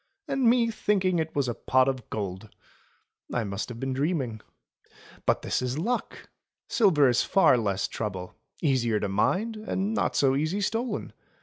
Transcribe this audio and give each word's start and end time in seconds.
"And 0.27 0.45
me 0.49 0.71
thinking 0.71 1.19
it 1.19 1.35
was 1.35 1.47
a 1.47 1.53
pot 1.53 1.87
of 1.87 2.09
gold! 2.09 2.49
I 3.31 3.43
must 3.43 3.69
have 3.69 3.79
been 3.79 3.93
dreaming. 3.93 4.41
But 5.27 5.43
this 5.43 5.61
is 5.61 5.77
luck! 5.77 6.27
Silver 6.67 7.07
is 7.07 7.21
far 7.21 7.55
less 7.55 7.87
trouble— 7.87 8.33
easier 8.63 8.99
to 8.99 9.07
mind, 9.09 9.57
and 9.57 9.93
not 9.93 10.15
so 10.15 10.35
easy 10.35 10.59
stolen. 10.61 11.13